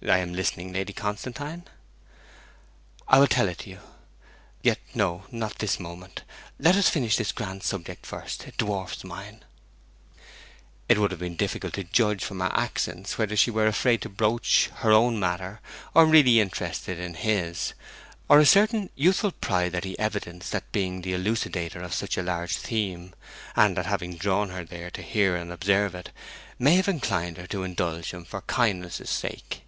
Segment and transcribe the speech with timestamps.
[0.00, 1.64] 'I am listening, Lady Constantine.'
[3.08, 3.80] 'I will tell it you.
[4.62, 6.22] Yet no, not this moment.
[6.56, 9.44] Let us finish this grand subject first; it dwarfs mine.'
[10.88, 14.08] It would have been difficult to judge from her accents whether she were afraid to
[14.08, 15.60] broach her own matter,
[15.94, 17.74] or really interested in his.
[18.28, 22.22] Or a certain youthful pride that he evidenced at being the elucidator of such a
[22.22, 23.14] large theme,
[23.56, 26.10] and at having drawn her there to hear and observe it,
[26.56, 29.62] may have inclined her to indulge him for kindness' sake.